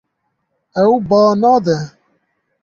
[0.83, 1.77] Ew ba nade.